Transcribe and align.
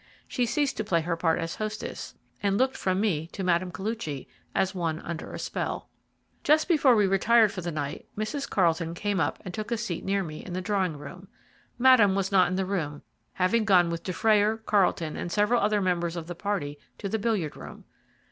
She 0.27 0.47
ceased 0.47 0.77
to 0.77 0.83
play 0.83 1.01
her 1.01 1.15
part 1.15 1.37
as 1.37 1.57
hostess, 1.57 2.15
and 2.41 2.57
looked 2.57 2.75
from 2.75 2.99
me 2.99 3.27
to 3.33 3.43
Mme. 3.43 3.69
Koluchy 3.69 4.25
as 4.55 4.73
one 4.73 4.99
under 5.01 5.31
a 5.31 5.37
spell. 5.37 5.89
Just 6.43 6.67
before 6.67 6.95
we 6.95 7.05
retired 7.05 7.51
for 7.51 7.61
the 7.61 7.71
night, 7.71 8.07
Mrs. 8.17 8.49
Carlton 8.49 8.95
came 8.95 9.19
up 9.19 9.39
and 9.45 9.53
took 9.53 9.69
a 9.69 9.77
seat 9.77 10.03
near 10.03 10.23
me 10.23 10.43
in 10.43 10.53
the 10.53 10.59
drawing 10.61 10.97
room. 10.97 11.27
Madame 11.77 12.15
was 12.15 12.31
not 12.31 12.47
in 12.47 12.55
the 12.55 12.65
room, 12.65 13.03
having 13.33 13.63
gone 13.63 13.91
with 13.91 14.01
Dufrayer, 14.01 14.57
Carlton, 14.65 15.15
and 15.15 15.31
several 15.31 15.61
other 15.61 15.81
members 15.81 16.15
of 16.15 16.25
the 16.25 16.33
party 16.33 16.79
to 16.97 17.07
the 17.07 17.19
billiard 17.19 17.55
room. 17.55 17.83